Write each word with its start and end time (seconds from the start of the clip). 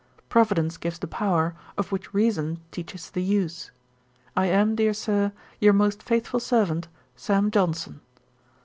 Providence 0.29 0.77
gives 0.77 0.97
the 0.97 1.05
power, 1.05 1.53
of 1.77 1.91
which 1.91 2.11
reason 2.11 2.59
teaches 2.71 3.11
the 3.11 3.21
use. 3.21 3.69
'I 4.35 4.45
am, 4.47 4.75
dear 4.75 4.95
Sir, 4.95 5.31
'Your 5.59 5.73
most 5.73 6.01
faithful 6.01 6.39
servant, 6.39 6.87
'SAM. 7.15 7.51
JOHNSON.' 7.51 8.01